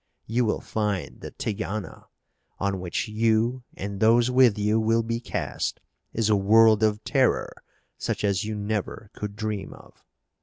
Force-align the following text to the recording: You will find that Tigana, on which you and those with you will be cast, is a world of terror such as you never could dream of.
You 0.25 0.45
will 0.45 0.61
find 0.61 1.21
that 1.21 1.37
Tigana, 1.37 2.05
on 2.57 2.79
which 2.79 3.07
you 3.07 3.63
and 3.77 3.99
those 3.99 4.31
with 4.31 4.57
you 4.57 4.79
will 4.79 5.03
be 5.03 5.19
cast, 5.19 5.79
is 6.11 6.27
a 6.27 6.35
world 6.35 6.81
of 6.81 7.03
terror 7.03 7.53
such 7.99 8.23
as 8.23 8.43
you 8.43 8.55
never 8.55 9.11
could 9.13 9.35
dream 9.35 9.73
of. 9.75 10.03